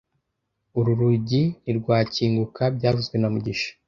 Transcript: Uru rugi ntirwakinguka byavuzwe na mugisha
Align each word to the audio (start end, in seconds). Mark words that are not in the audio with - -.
Uru 0.77 0.91
rugi 0.99 1.41
ntirwakinguka 1.63 2.63
byavuzwe 2.75 3.15
na 3.17 3.27
mugisha 3.33 3.69